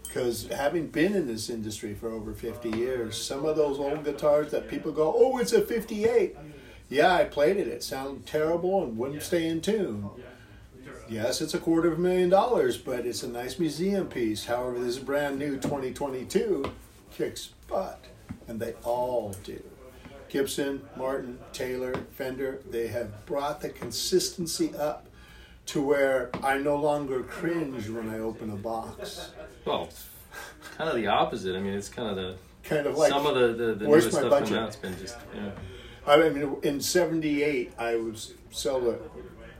Because 0.05 0.47
having 0.47 0.87
been 0.87 1.17
in 1.17 1.27
this 1.27 1.51
industry 1.51 1.93
for 1.93 2.09
over 2.09 2.33
50 2.33 2.71
years, 2.71 3.21
some 3.21 3.45
of 3.45 3.57
those 3.57 3.81
old 3.81 4.05
guitars 4.05 4.53
that 4.53 4.69
people 4.69 4.93
go, 4.93 5.13
oh, 5.17 5.39
it's 5.39 5.53
a 5.53 5.61
58. 5.61 6.37
Yeah, 6.95 7.13
I 7.13 7.25
played 7.25 7.57
it. 7.57 7.67
It 7.67 7.83
sounded 7.83 8.25
terrible 8.25 8.85
and 8.85 8.97
wouldn't 8.97 9.23
stay 9.23 9.49
in 9.49 9.61
tune. 9.61 10.09
Yes, 11.09 11.41
it's 11.41 11.53
a 11.53 11.59
quarter 11.59 11.91
of 11.91 11.99
a 11.99 12.01
million 12.01 12.31
dollars, 12.31 12.79
but 12.79 13.05
it's 13.05 13.25
a 13.25 13.29
nice 13.29 13.59
museum 13.59 14.07
piece. 14.07 14.45
However, 14.45 14.79
this 14.79 14.99
brand 14.99 15.37
new 15.37 15.57
2022 15.57 16.73
kicks 17.11 17.51
butt, 17.67 18.05
and 18.47 18.61
they 18.61 18.75
all 18.85 19.35
do. 19.43 19.61
Gibson, 20.29 20.83
Martin, 20.97 21.41
Taylor, 21.53 21.95
Fender, 22.13 22.61
they 22.71 22.87
have 22.87 23.27
brought 23.27 23.61
the 23.61 23.71
consistency 23.71 24.73
up 24.77 25.07
to 25.67 25.83
where 25.83 26.31
I 26.45 26.59
no 26.59 26.77
longer 26.77 27.25
cringe 27.25 27.89
when 27.89 28.09
I 28.09 28.21
open 28.21 28.51
a 28.51 28.57
box. 28.57 29.33
Well, 29.65 29.89
kind 30.77 30.89
of 30.89 30.97
the 30.97 31.09
opposite. 31.09 31.57
I 31.57 31.61
mean, 31.61 31.75
it's 31.75 31.89
kind 31.89 32.09
of 32.09 32.17
the 32.17 32.37
Kind 32.65 32.87
of 32.87 32.97
like 32.97 33.11
some 33.11 33.27
of 33.27 33.35
the 33.35 33.49
the, 33.49 33.75
the 33.75 33.87
newest 33.87 34.13
my 34.13 34.21
stuff 34.21 34.31
budget? 34.31 34.49
coming 34.49 34.63
out. 34.63 34.69
It's 34.69 34.77
been 34.77 34.99
just 34.99 35.17
yeah. 35.35 35.51
I 36.07 36.29
mean, 36.29 36.57
in 36.63 36.81
'78, 36.81 37.73
I 37.79 37.97
was 37.97 38.35
sold 38.51 38.87
a 38.87 38.99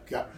got 0.09 0.31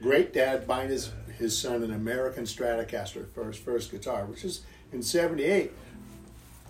great 0.00 0.32
dad 0.32 0.66
buying 0.66 0.88
his 0.88 1.12
his 1.38 1.58
son 1.58 1.82
an 1.82 1.92
American 1.92 2.44
Stratocaster 2.44 3.28
for 3.32 3.46
his 3.46 3.56
first 3.56 3.90
guitar, 3.90 4.24
which 4.26 4.44
is 4.44 4.62
in 4.92 5.02
'78. 5.02 5.72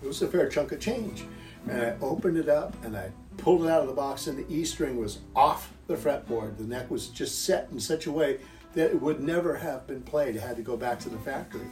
It 0.01 0.07
was 0.07 0.21
a 0.21 0.27
fair 0.27 0.49
chunk 0.49 0.71
of 0.71 0.79
change, 0.79 1.25
and 1.69 1.81
I 1.81 1.95
opened 2.01 2.37
it 2.37 2.49
up 2.49 2.83
and 2.83 2.97
I 2.97 3.11
pulled 3.37 3.65
it 3.65 3.69
out 3.69 3.81
of 3.81 3.87
the 3.87 3.93
box, 3.93 4.27
and 4.27 4.37
the 4.37 4.53
E 4.53 4.65
string 4.65 4.97
was 4.97 5.19
off 5.35 5.71
the 5.87 5.95
fretboard. 5.95 6.57
The 6.57 6.63
neck 6.63 6.89
was 6.89 7.07
just 7.07 7.45
set 7.45 7.69
in 7.71 7.79
such 7.79 8.07
a 8.07 8.11
way 8.11 8.39
that 8.73 8.91
it 8.91 9.01
would 9.01 9.21
never 9.21 9.55
have 9.55 9.85
been 9.85 10.01
played. 10.01 10.35
It 10.35 10.41
had 10.41 10.55
to 10.55 10.61
go 10.61 10.77
back 10.77 10.99
to 11.01 11.09
the 11.09 11.17
factory. 11.19 11.67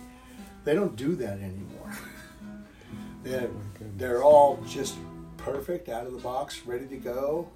They 0.63 0.74
don't 0.74 0.96
do 0.96 1.16
that 1.16 1.39
anymore. 1.39 1.98
They're, 3.24 3.50
they're 3.98 4.24
all 4.24 4.63
just 4.66 4.96
perfect 5.39 5.89
out 5.89 6.05
of 6.05 6.13
the 6.13 6.19
box, 6.19 6.65
ready 6.65 6.86
to 6.88 6.98
go. 6.98 7.50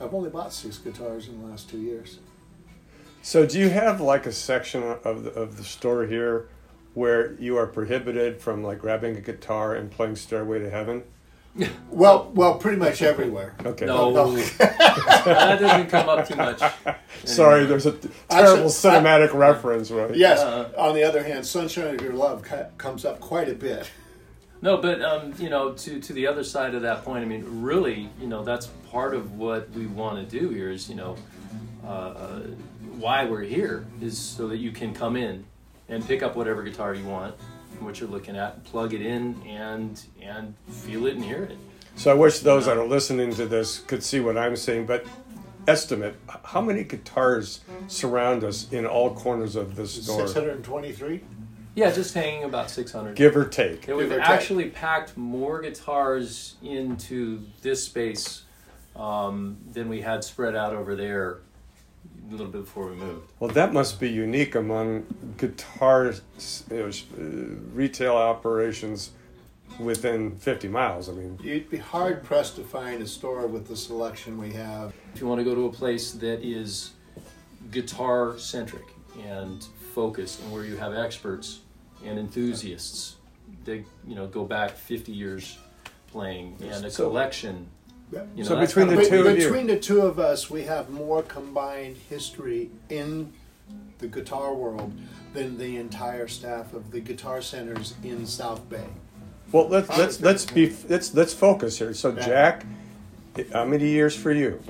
I've 0.00 0.14
only 0.14 0.30
bought 0.30 0.52
six 0.52 0.78
guitars 0.78 1.28
in 1.28 1.40
the 1.40 1.48
last 1.48 1.68
two 1.68 1.78
years. 1.78 2.18
So, 3.22 3.44
do 3.44 3.58
you 3.58 3.68
have 3.70 4.00
like 4.00 4.26
a 4.26 4.32
section 4.32 4.82
of 4.82 5.24
the, 5.24 5.30
of 5.32 5.56
the 5.56 5.64
store 5.64 6.06
here 6.06 6.48
where 6.94 7.34
you 7.34 7.56
are 7.56 7.66
prohibited 7.66 8.40
from 8.40 8.62
like 8.62 8.78
grabbing 8.78 9.16
a 9.16 9.20
guitar 9.20 9.74
and 9.74 9.90
playing 9.90 10.16
Stairway 10.16 10.60
to 10.60 10.70
Heaven? 10.70 11.02
Well, 11.90 12.30
well, 12.34 12.58
pretty 12.58 12.76
much 12.76 13.02
everywhere. 13.02 13.56
Okay. 13.64 13.86
No, 13.86 14.10
no. 14.10 14.30
that 14.58 15.58
doesn't 15.58 15.88
come 15.88 16.08
up 16.08 16.28
too 16.28 16.36
much. 16.36 16.62
Sorry, 17.24 17.64
there's 17.64 17.86
a 17.86 17.92
terrible 18.28 18.66
cinematic 18.66 19.34
reference, 19.34 19.90
right? 19.90 20.14
Yes. 20.14 20.38
Uh. 20.38 20.70
on 20.78 20.94
the 20.94 21.02
other 21.02 21.24
hand, 21.24 21.44
"Sunshine 21.44 21.96
of 21.96 22.00
Your 22.00 22.12
Love" 22.12 22.46
comes 22.76 23.04
up 23.04 23.18
quite 23.18 23.48
a 23.48 23.54
bit. 23.54 23.90
No, 24.60 24.76
but 24.76 25.00
um, 25.02 25.34
you 25.38 25.48
know, 25.48 25.72
to 25.72 26.00
to 26.00 26.12
the 26.12 26.26
other 26.26 26.42
side 26.42 26.74
of 26.74 26.82
that 26.82 27.04
point, 27.04 27.22
I 27.22 27.26
mean, 27.26 27.44
really, 27.62 28.08
you 28.20 28.26
know, 28.26 28.42
that's 28.42 28.66
part 28.90 29.14
of 29.14 29.32
what 29.38 29.70
we 29.70 29.86
want 29.86 30.28
to 30.28 30.38
do 30.40 30.48
here. 30.48 30.70
Is 30.70 30.88
you 30.88 30.96
know, 30.96 31.16
uh, 31.84 31.88
uh, 31.88 32.40
why 32.98 33.24
we're 33.24 33.42
here 33.42 33.86
is 34.00 34.18
so 34.18 34.48
that 34.48 34.56
you 34.56 34.72
can 34.72 34.92
come 34.92 35.16
in 35.16 35.44
and 35.88 36.04
pick 36.06 36.22
up 36.22 36.34
whatever 36.34 36.62
guitar 36.62 36.94
you 36.94 37.04
want, 37.04 37.34
what 37.78 38.00
you're 38.00 38.08
looking 38.08 38.36
at, 38.36 38.64
plug 38.64 38.94
it 38.94 39.02
in, 39.02 39.40
and 39.46 40.02
and 40.20 40.54
feel 40.68 41.06
it 41.06 41.14
and 41.14 41.24
hear 41.24 41.44
it. 41.44 41.56
So 41.94 42.10
I 42.10 42.14
wish 42.14 42.40
those 42.40 42.66
that 42.66 42.76
are 42.76 42.86
listening 42.86 43.34
to 43.34 43.46
this 43.46 43.78
could 43.80 44.02
see 44.02 44.20
what 44.20 44.36
I'm 44.36 44.56
saying, 44.56 44.86
but 44.86 45.06
estimate 45.66 46.16
how 46.44 46.60
many 46.60 46.82
guitars 46.82 47.60
surround 47.88 48.42
us 48.42 48.72
in 48.72 48.86
all 48.86 49.14
corners 49.14 49.54
of 49.54 49.76
this 49.76 50.02
store, 50.04 50.20
Six 50.20 50.34
hundred 50.34 50.56
and 50.56 50.64
twenty-three. 50.64 51.22
Yeah, 51.78 51.92
just 51.92 52.12
hanging 52.12 52.42
about 52.42 52.70
600. 52.70 53.14
give 53.14 53.36
or 53.36 53.44
take. 53.44 53.86
Yeah, 53.86 53.94
we've 53.94 54.08
Give 54.08 54.18
or 54.18 54.20
take. 54.20 54.28
actually 54.28 54.70
packed 54.70 55.16
more 55.16 55.60
guitars 55.60 56.56
into 56.60 57.44
this 57.62 57.84
space 57.84 58.42
um, 58.96 59.58
than 59.72 59.88
we 59.88 60.00
had 60.00 60.24
spread 60.24 60.56
out 60.56 60.74
over 60.74 60.96
there 60.96 61.38
a 62.26 62.32
little 62.32 62.48
bit 62.48 62.62
before 62.62 62.88
we 62.88 62.96
moved. 62.96 63.30
Well, 63.38 63.50
that 63.52 63.72
must 63.72 64.00
be 64.00 64.10
unique 64.10 64.56
among 64.56 65.06
guitar 65.36 66.14
you 66.68 66.76
know, 66.76 66.88
uh, 66.88 67.22
retail 67.72 68.16
operations 68.16 69.12
within 69.78 70.34
50 70.36 70.66
miles. 70.66 71.08
I 71.08 71.12
mean, 71.12 71.38
You'd 71.40 71.70
be 71.70 71.76
hard 71.76 72.24
pressed 72.24 72.56
to 72.56 72.64
find 72.64 73.00
a 73.02 73.06
store 73.06 73.46
with 73.46 73.68
the 73.68 73.76
selection 73.76 74.36
we 74.36 74.52
have. 74.54 74.92
If 75.14 75.20
you 75.20 75.28
want 75.28 75.38
to 75.38 75.44
go 75.44 75.54
to 75.54 75.66
a 75.66 75.72
place 75.72 76.10
that 76.10 76.44
is 76.44 76.90
guitar 77.70 78.36
centric 78.36 78.86
and 79.24 79.64
focused, 79.94 80.40
and 80.42 80.50
where 80.50 80.64
you 80.64 80.76
have 80.76 80.92
experts 80.92 81.60
and 82.04 82.18
enthusiasts 82.18 83.16
They 83.64 83.84
you 84.06 84.14
know 84.14 84.26
go 84.26 84.44
back 84.44 84.72
50 84.76 85.12
years 85.12 85.58
playing 86.12 86.56
and 86.62 86.84
a 86.84 86.90
So- 86.90 87.08
collection, 87.08 87.66
you 88.12 88.18
know, 88.36 88.42
So 88.44 88.58
between 88.58 88.88
the 88.88 88.98
of 89.00 89.08
two 89.08 89.18
what- 89.18 89.26
of 89.32 89.38
you- 89.38 89.44
Between 89.44 89.66
the 89.66 89.78
two 89.78 90.00
of 90.00 90.18
us, 90.18 90.48
we 90.50 90.62
have 90.62 90.88
more 90.90 91.22
combined 91.22 91.96
history 92.08 92.70
in 92.88 93.32
the 93.98 94.06
guitar 94.06 94.54
world 94.54 94.92
than 95.34 95.58
the 95.58 95.76
entire 95.76 96.26
staff 96.28 96.72
of 96.72 96.90
the 96.90 97.00
guitar 97.00 97.42
centers 97.42 97.94
in 98.02 98.26
South 98.26 98.68
Bay. 98.70 98.88
well, 99.52 99.68
let's 99.68 99.88
let's 99.98 100.20
let's 100.22 100.44
be 100.46 100.74
let's 100.88 101.14
let's 101.14 101.34
focus 101.34 101.78
here. 101.78 101.92
So, 101.94 102.12
Jack, 102.12 102.64
how 103.52 103.64
many 103.66 103.88
years 103.88 104.14
for 104.16 104.32
you? 104.32 104.60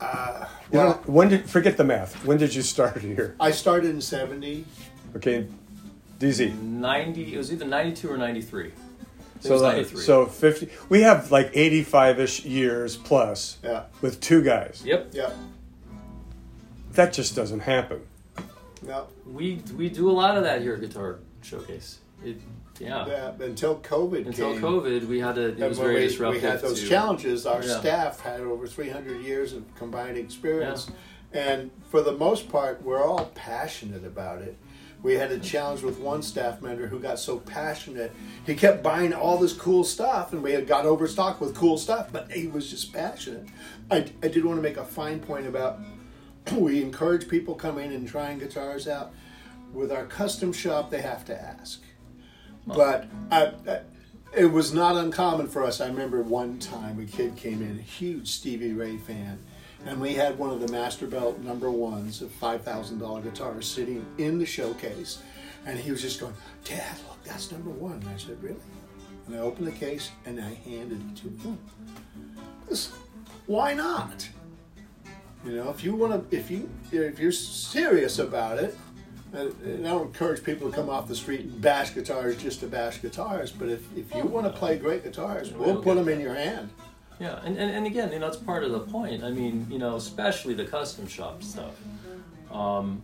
Uh, 0.00 0.46
well, 0.72 0.94
don't- 0.94 1.08
when 1.08 1.28
did 1.28 1.48
forget 1.48 1.76
the 1.76 1.84
math? 1.84 2.24
When 2.24 2.38
did 2.38 2.54
you 2.54 2.62
start 2.62 3.00
here? 3.00 3.34
I 3.40 3.50
started 3.52 3.90
in 3.90 4.00
'70. 4.00 4.64
Okay, 5.16 5.46
DZ. 6.18 6.60
90. 6.60 7.34
It 7.34 7.36
was 7.38 7.52
either 7.52 7.64
92 7.64 8.10
or 8.10 8.16
93. 8.16 8.72
So 9.40 9.56
like, 9.56 9.76
93. 9.76 10.00
so 10.02 10.26
50. 10.26 10.68
We 10.88 11.02
have 11.02 11.30
like 11.30 11.52
85ish 11.52 12.48
years 12.48 12.96
plus 12.96 13.58
Yeah, 13.62 13.84
with 14.00 14.20
two 14.20 14.42
guys. 14.42 14.82
Yep. 14.84 15.10
yeah. 15.12 15.30
That 16.92 17.12
just 17.12 17.34
doesn't 17.36 17.60
happen. 17.60 18.00
No, 18.82 19.06
We 19.26 19.60
we 19.76 19.88
do 19.88 20.10
a 20.10 20.12
lot 20.12 20.36
of 20.36 20.44
that 20.44 20.62
here 20.62 20.74
at 20.74 20.80
Guitar 20.80 21.18
Showcase. 21.42 21.98
It 22.24 22.36
yeah. 22.78 23.06
yeah. 23.06 23.32
Until 23.40 23.76
COVID 23.80 24.26
Until 24.26 24.52
came. 24.52 24.62
COVID, 24.62 25.06
we 25.08 25.20
had 25.20 25.34
to. 25.36 25.48
It 25.48 25.58
And 25.58 25.68
was 25.68 25.78
when 25.78 25.88
very 25.88 26.00
we, 26.02 26.06
disruptive. 26.08 26.42
we 26.42 26.48
had 26.48 26.60
those 26.60 26.80
to- 26.82 26.88
challenges. 26.88 27.46
Our 27.46 27.62
Yeah. 27.62 27.80
staff 27.80 28.20
had 28.20 28.40
over 28.40 28.66
300 28.66 29.20
years 29.22 29.52
of 29.52 29.62
combined 29.76 30.16
experience, 30.16 30.90
and 31.32 31.70
for 31.90 32.00
the 32.02 32.12
most 32.12 32.48
part, 32.48 32.82
we're 32.82 33.02
all 33.04 33.26
passionate 33.34 34.04
about 34.04 34.42
it. 34.42 34.56
We 35.04 35.16
had 35.16 35.30
a 35.32 35.38
challenge 35.38 35.82
with 35.82 35.98
one 35.98 36.22
staff 36.22 36.62
member 36.62 36.86
who 36.86 36.98
got 36.98 37.18
so 37.18 37.36
passionate, 37.38 38.10
he 38.46 38.54
kept 38.54 38.82
buying 38.82 39.12
all 39.12 39.36
this 39.36 39.52
cool 39.52 39.84
stuff, 39.84 40.32
and 40.32 40.42
we 40.42 40.52
had 40.52 40.66
got 40.66 40.86
overstocked 40.86 41.42
with 41.42 41.54
cool 41.54 41.76
stuff, 41.76 42.10
but 42.10 42.32
he 42.32 42.46
was 42.46 42.70
just 42.70 42.90
passionate. 42.90 43.46
I, 43.90 44.06
I 44.22 44.28
did 44.28 44.46
want 44.46 44.56
to 44.56 44.62
make 44.62 44.78
a 44.78 44.84
fine 44.84 45.20
point 45.20 45.46
about 45.46 45.78
we 46.52 46.80
encourage 46.80 47.28
people 47.28 47.54
coming 47.54 47.92
and 47.92 48.08
trying 48.08 48.38
guitars 48.38 48.88
out. 48.88 49.12
With 49.74 49.92
our 49.92 50.06
custom 50.06 50.54
shop, 50.54 50.88
they 50.88 51.02
have 51.02 51.26
to 51.26 51.38
ask. 51.38 51.82
But 52.66 53.06
I, 53.30 53.52
I, 53.68 53.80
it 54.34 54.46
was 54.46 54.72
not 54.72 54.96
uncommon 54.96 55.48
for 55.48 55.64
us. 55.64 55.82
I 55.82 55.86
remember 55.88 56.22
one 56.22 56.58
time 56.58 56.98
a 56.98 57.04
kid 57.04 57.36
came 57.36 57.60
in, 57.60 57.78
a 57.78 57.82
huge 57.82 58.28
Stevie 58.28 58.72
Ray 58.72 58.96
fan, 58.96 59.38
and 59.86 60.00
we 60.00 60.14
had 60.14 60.38
one 60.38 60.50
of 60.50 60.60
the 60.60 60.66
Masterbuilt 60.68 61.38
number 61.42 61.70
ones, 61.70 62.22
a 62.22 62.28
five 62.28 62.62
thousand 62.62 62.98
dollar 62.98 63.20
guitar, 63.20 63.60
sitting 63.62 64.04
in 64.18 64.38
the 64.38 64.46
showcase, 64.46 65.22
and 65.66 65.78
he 65.78 65.90
was 65.90 66.00
just 66.02 66.20
going, 66.20 66.34
"Dad, 66.64 66.96
look, 67.08 67.22
that's 67.24 67.50
number 67.52 67.70
one." 67.70 67.94
And 67.94 68.08
I 68.08 68.16
said, 68.16 68.42
"Really?" 68.42 68.56
And 69.26 69.36
I 69.36 69.38
opened 69.38 69.66
the 69.66 69.72
case 69.72 70.10
and 70.26 70.38
I 70.38 70.52
handed 70.54 71.00
it 71.00 71.16
to 71.22 71.28
him. 71.48 71.58
This- 72.68 72.92
Why 73.46 73.72
not? 73.74 74.28
You 75.46 75.52
know, 75.52 75.70
if 75.70 75.82
you 75.84 75.94
want 75.94 76.30
to, 76.30 76.36
if 76.36 76.50
you 76.50 76.68
if 76.92 77.18
you're 77.18 77.32
serious 77.32 78.18
about 78.18 78.58
it, 78.58 78.76
and, 79.34 79.52
and 79.62 79.86
I 79.86 79.90
don't 79.90 80.06
encourage 80.06 80.42
people 80.44 80.70
to 80.70 80.74
come 80.76 80.88
off 80.88 81.08
the 81.08 81.14
street 81.16 81.40
and 81.40 81.60
bash 81.60 81.92
guitars 81.94 82.36
just 82.42 82.60
to 82.60 82.66
bash 82.66 83.02
guitars. 83.02 83.50
But 83.50 83.68
if, 83.68 83.94
if 83.96 84.14
you 84.14 84.22
want 84.24 84.46
to 84.46 84.52
play 84.58 84.78
great 84.78 85.04
guitars, 85.04 85.52
we'll 85.52 85.82
put 85.82 85.96
them 85.96 86.08
in 86.08 86.20
your 86.20 86.34
hand. 86.34 86.70
Yeah, 87.20 87.40
and, 87.44 87.56
and, 87.56 87.70
and 87.70 87.86
again, 87.86 88.12
you 88.12 88.18
know, 88.18 88.26
it's 88.26 88.36
part 88.36 88.64
of 88.64 88.72
the 88.72 88.80
point. 88.80 89.22
I 89.22 89.30
mean, 89.30 89.66
you 89.70 89.78
know, 89.78 89.96
especially 89.96 90.54
the 90.54 90.64
custom 90.64 91.06
shop 91.06 91.42
stuff. 91.42 91.74
Um, 92.50 93.02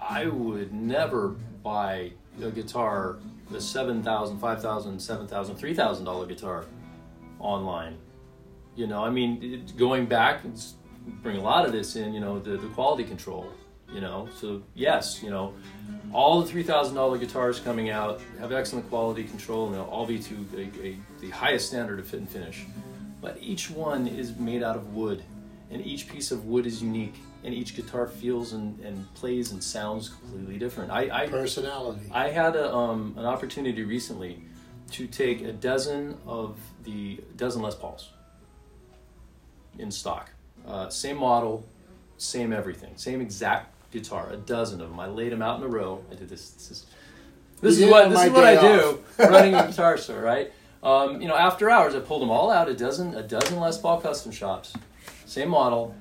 I 0.00 0.26
would 0.26 0.72
never 0.72 1.34
buy 1.62 2.12
a 2.42 2.50
guitar, 2.50 3.16
a 3.50 3.54
$7,000, 3.54 4.38
$5,000, 4.38 4.38
$7,000, 4.38 5.28
$3,000 5.28 6.28
guitar 6.28 6.64
online. 7.38 7.98
You 8.76 8.86
know, 8.86 9.04
I 9.04 9.10
mean, 9.10 9.42
it, 9.42 9.76
going 9.76 10.06
back, 10.06 10.44
it's, 10.44 10.74
bring 11.22 11.36
a 11.36 11.42
lot 11.42 11.64
of 11.66 11.72
this 11.72 11.96
in, 11.96 12.12
you 12.12 12.20
know, 12.20 12.38
the, 12.38 12.56
the 12.56 12.68
quality 12.68 13.04
control, 13.04 13.50
you 13.92 14.00
know. 14.00 14.28
So, 14.38 14.62
yes, 14.74 15.22
you 15.22 15.30
know, 15.30 15.54
all 16.12 16.42
the 16.42 16.52
$3,000 16.52 17.20
guitars 17.20 17.60
coming 17.60 17.90
out 17.90 18.20
have 18.38 18.52
excellent 18.52 18.88
quality 18.88 19.24
control 19.24 19.66
and 19.66 19.74
they'll 19.74 19.82
all 19.84 20.06
be 20.06 20.18
to 20.18 20.34
a, 20.56 20.86
a, 20.86 20.96
the 21.20 21.30
highest 21.30 21.68
standard 21.68 21.98
of 21.98 22.06
fit 22.06 22.20
and 22.20 22.28
finish. 22.28 22.64
But 23.20 23.38
each 23.40 23.70
one 23.70 24.06
is 24.06 24.36
made 24.36 24.62
out 24.62 24.76
of 24.76 24.94
wood, 24.94 25.22
and 25.70 25.84
each 25.84 26.08
piece 26.08 26.30
of 26.30 26.44
wood 26.44 26.66
is 26.66 26.82
unique, 26.82 27.14
and 27.42 27.54
each 27.54 27.74
guitar 27.74 28.06
feels 28.06 28.52
and, 28.52 28.78
and 28.80 29.12
plays 29.14 29.52
and 29.52 29.64
sounds 29.64 30.10
completely 30.10 30.58
different. 30.58 30.90
I, 30.90 31.24
I 31.24 31.26
Personality. 31.28 32.02
I 32.12 32.28
had 32.28 32.54
a, 32.54 32.74
um, 32.74 33.14
an 33.16 33.24
opportunity 33.24 33.82
recently 33.82 34.42
to 34.90 35.06
take 35.06 35.40
a 35.40 35.52
dozen 35.52 36.18
of 36.26 36.58
the 36.84 37.18
dozen 37.36 37.62
Les 37.62 37.74
Pauls 37.74 38.10
in 39.78 39.90
stock, 39.90 40.30
uh, 40.66 40.88
same 40.88 41.16
model, 41.16 41.66
same 42.18 42.52
everything, 42.52 42.92
same 42.96 43.20
exact 43.20 43.73
guitar, 43.94 44.28
a 44.30 44.36
dozen 44.36 44.82
of 44.82 44.90
them. 44.90 45.00
I 45.00 45.06
laid 45.06 45.32
them 45.32 45.40
out 45.40 45.58
in 45.58 45.64
a 45.64 45.68
row. 45.68 46.04
I 46.10 46.14
did 46.14 46.28
this. 46.28 46.50
This 46.50 46.70
is 46.70 46.86
this 47.62 47.78
You 47.78 47.86
is 47.86 47.90
what 47.90 48.10
this 48.10 48.24
is 48.24 48.30
what 48.30 48.44
I 48.44 48.60
do 48.60 49.00
running 49.18 49.54
a 49.54 49.66
guitar 49.66 49.96
store, 49.96 50.20
right? 50.20 50.52
Um, 50.82 51.22
you 51.22 51.28
know, 51.28 51.36
after 51.36 51.70
hours, 51.70 51.94
I 51.94 52.00
pulled 52.00 52.20
them 52.20 52.30
all 52.30 52.50
out, 52.50 52.68
a 52.68 52.74
dozen, 52.74 53.14
a 53.14 53.22
dozen 53.22 53.58
Les 53.58 53.78
Paul 53.78 54.02
custom 54.02 54.30
shops, 54.30 54.74
same 55.24 55.48
model, 55.48 55.94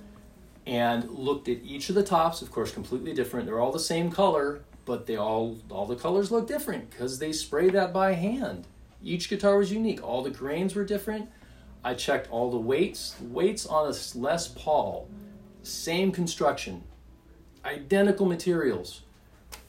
and 0.68 1.10
looked 1.10 1.48
at 1.48 1.60
each 1.64 1.88
of 1.88 1.96
the 1.96 2.04
tops. 2.04 2.42
Of 2.42 2.52
course, 2.52 2.74
completely 2.74 3.14
different. 3.14 3.46
They're 3.46 3.62
all 3.62 3.72
the 3.72 3.80
same 3.80 4.12
color, 4.12 4.62
but 4.84 5.06
they 5.06 5.16
all 5.16 5.58
all 5.70 5.86
the 5.86 5.96
colors 5.96 6.32
look 6.32 6.48
different 6.48 6.90
because 6.90 7.20
they 7.20 7.32
spray 7.32 7.70
that 7.70 7.94
by 7.94 8.14
hand. 8.14 8.68
Each 9.02 9.30
guitar 9.30 9.58
was 9.58 9.72
unique. 9.72 10.04
All 10.04 10.22
the 10.22 10.30
grains 10.32 10.76
were 10.76 10.86
different. 10.86 11.30
I 11.84 11.94
checked 11.94 12.30
all 12.32 12.50
the 12.50 12.58
weights. 12.58 13.16
Weights 13.22 13.66
on 13.66 13.86
a 13.88 13.94
Les 14.18 14.48
Paul, 14.50 15.10
same 15.64 16.12
construction, 16.12 16.84
identical 17.66 18.26
materials, 18.26 19.02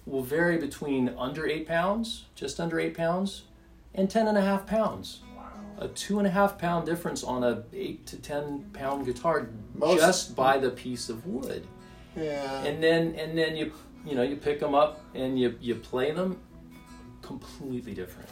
will 0.07 0.23
vary 0.23 0.59
between 0.59 1.11
under 1.17 1.47
eight 1.47 1.67
pounds, 1.67 2.25
just 2.35 2.61
under 2.61 2.79
eight 2.79 2.97
pounds, 2.97 3.45
and 3.95 4.11
ten 4.11 4.27
and 4.29 4.37
a 4.37 4.43
half 4.43 4.67
pounds. 4.67 5.21
Wow. 5.37 5.51
A 5.79 5.89
two 5.89 6.19
and 6.19 6.27
a 6.27 6.31
half 6.31 6.59
pound 6.59 6.87
difference 6.87 7.23
on 7.25 7.43
a 7.45 7.65
eight 7.73 8.07
to 8.07 8.17
ten 8.17 8.67
pound 8.73 9.07
guitar 9.07 9.49
Most- 9.75 10.01
just 10.01 10.37
by 10.37 10.59
the 10.59 10.71
piece 10.71 11.09
of 11.09 11.27
wood. 11.27 11.67
Yeah. 12.17 12.65
And 12.65 12.83
then 12.83 13.15
and 13.17 13.37
then 13.37 13.57
you 13.57 13.73
you 14.07 14.15
know 14.15 14.23
you 14.23 14.37
pick 14.37 14.61
them 14.61 14.75
up 14.75 15.03
and 15.15 15.39
you 15.39 15.57
you 15.61 15.75
play 15.77 16.11
them 16.13 16.41
completely 17.23 17.95
different. 17.95 18.29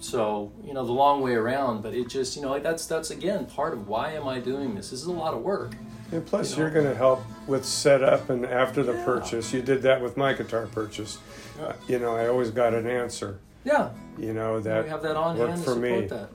So 0.00 0.52
you 0.64 0.74
know 0.74 0.84
the 0.86 0.92
long 0.92 1.20
way 1.22 1.34
around, 1.34 1.82
but 1.82 1.92
it 1.94 2.08
just 2.08 2.36
you 2.36 2.42
know 2.42 2.50
like 2.50 2.62
that's 2.62 2.86
that's 2.86 3.10
again 3.10 3.46
part 3.46 3.72
of 3.72 3.88
why 3.88 4.12
am 4.12 4.28
I 4.28 4.38
doing 4.38 4.74
this? 4.74 4.90
This 4.90 5.00
is 5.00 5.06
a 5.06 5.12
lot 5.12 5.34
of 5.34 5.42
work. 5.42 5.74
And 6.12 6.24
plus, 6.24 6.52
You 6.52 6.56
you 6.58 6.62
know. 6.62 6.68
are 6.68 6.74
going 6.74 6.86
to 6.86 6.94
help 6.94 7.22
with 7.46 7.66
setup 7.66 8.30
and 8.30 8.46
after 8.46 8.82
the 8.82 8.94
Yeah. 8.94 9.04
purchase. 9.04 9.52
You 9.52 9.60
did 9.60 9.82
that 9.82 10.00
with 10.00 10.16
my 10.16 10.32
guitar 10.32 10.66
purchase. 10.66 11.18
Uh, 11.60 11.74
you 11.86 11.98
know, 11.98 12.16
I 12.16 12.28
always 12.28 12.50
got 12.50 12.72
an 12.72 12.86
answer. 12.86 13.40
Yeah, 13.64 13.90
You 14.16 14.32
know 14.32 14.58
that. 14.60 14.84
we 14.84 14.88
have 14.90 15.02
that 15.02 15.16
on 15.16 15.36
hand 15.36 15.58
for 15.58 15.74
support 15.74 15.78
me. 15.80 16.06
that. 16.06 16.30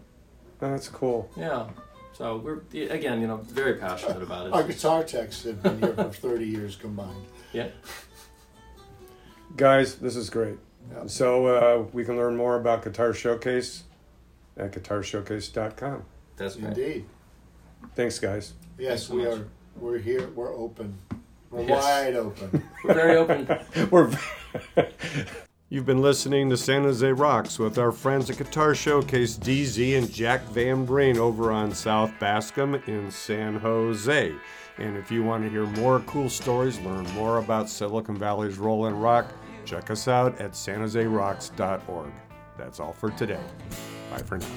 that's 0.59 0.89
cool. 0.89 1.27
Yeah. 1.35 1.69
So 2.11 2.37
we're 2.37 2.59
again, 2.91 3.19
you 3.21 3.25
know, 3.27 3.37
very 3.37 3.75
passionate 3.75 4.21
about 4.21 4.45
it. 4.45 4.53
Our 4.53 4.61
guitar 4.63 5.03
techs 5.03 5.41
have 5.45 5.63
been 5.63 5.79
here 5.79 5.95
for 5.95 6.03
30 6.11 6.45
years 6.45 6.75
combined. 6.75 7.25
Yeah. 7.53 7.69
Guys, 9.55 9.95
this 9.95 10.15
is 10.15 10.29
great. 10.29 10.57
Yeah. 10.91 11.03
So 11.07 11.45
uh, 11.47 11.85
we 11.93 12.03
can 12.05 12.15
learn 12.17 12.35
more 12.35 12.55
about 12.59 12.83
Guitar 12.83 13.13
Showcase 13.13 13.83
at 14.57 14.71
guitarshowcase.com. 14.71 16.03
That's 16.37 16.57
right. 16.57 16.67
Indeed. 16.77 17.05
Thanks, 17.95 18.19
guys. 18.19 18.53
Yes, 18.77 18.89
Thanks 18.89 19.03
so 19.07 19.15
we 19.15 19.23
much. 19.25 19.39
are. 19.39 19.47
We're 19.79 19.97
here. 19.99 20.29
We're 20.35 20.53
open. 20.55 20.97
We're 21.51 21.63
Yes. 21.63 21.83
wide 21.83 22.15
open. 22.15 22.63
We're 22.83 22.93
very 22.93 23.15
open. 23.17 23.47
We're. 23.91 24.11
You've 25.69 25.85
been 25.87 26.01
listening 26.03 26.51
to 26.51 26.57
San 26.57 26.83
Jose 26.83 27.11
Rocks 27.11 27.57
with 27.57 27.79
our 27.79 27.91
friends 27.91 28.29
at 28.29 28.37
Guitar 28.37 28.75
Showcase 28.75 29.37
DZ 29.37 29.97
and 29.97 30.11
Jack 30.11 30.43
Van 30.45 30.85
Breen 30.85 31.17
over 31.17 31.51
on 31.51 31.73
South 31.73 32.11
Bascom 32.19 32.75
in 32.85 33.09
San 33.09 33.55
Jose. 33.55 34.31
And 34.77 34.97
if 34.97 35.09
you 35.11 35.23
want 35.23 35.43
to 35.43 35.49
hear 35.49 35.65
more 35.65 35.99
cool 36.01 36.29
stories, 36.29 36.79
learn 36.81 37.05
more 37.15 37.39
about 37.39 37.69
Silicon 37.69 38.15
Valley's 38.17 38.59
role 38.59 38.85
in 38.85 38.95
rock, 38.99 39.25
check 39.65 39.89
us 39.89 40.07
out 40.07 40.39
at 40.39 40.51
sanjoserocks.org. 40.51 42.11
That's 42.57 42.79
all 42.79 42.93
for 42.93 43.11
today. 43.11 43.41
Bye 44.11 44.19
for 44.19 44.37
now. 44.37 44.47